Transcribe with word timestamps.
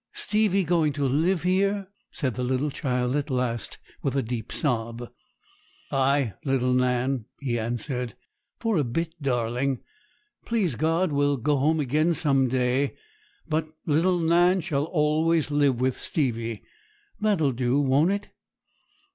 'Stevie 0.13 0.63
going 0.63 0.91
to 0.91 1.05
live 1.05 1.43
here?' 1.43 1.87
said 2.09 2.33
the 2.33 2.43
little 2.43 2.71
child 2.71 3.15
at 3.15 3.29
last, 3.29 3.77
with 4.01 4.15
a 4.15 4.23
deep 4.23 4.51
sob. 4.51 5.11
'Ay, 5.91 6.33
little 6.43 6.73
Nan,' 6.73 7.25
he 7.39 7.59
answered; 7.59 8.15
'for 8.59 8.79
a 8.79 8.83
bit, 8.83 9.13
darling. 9.21 9.79
Please 10.43 10.73
God, 10.73 11.11
we'll 11.11 11.37
go 11.37 11.55
home 11.57 11.79
again 11.79 12.15
some 12.15 12.47
day. 12.47 12.95
But 13.47 13.67
little 13.85 14.17
Nan 14.17 14.61
shall 14.61 14.85
always 14.85 15.51
live 15.51 15.79
with 15.79 16.01
Stevie. 16.01 16.63
That'll 17.19 17.51
do; 17.51 17.79
won't 17.79 18.11
it?' 18.11 18.29